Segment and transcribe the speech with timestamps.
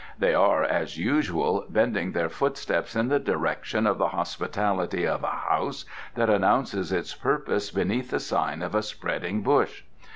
[0.17, 5.27] They are, as usual, bending their footsteps in the direction of the hospitality of a
[5.27, 5.85] house
[6.15, 9.83] that announces its purpose beneath the sign of a spreading bush.